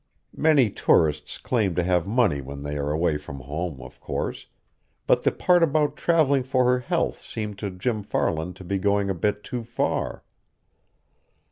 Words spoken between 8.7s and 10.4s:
going a bit too far.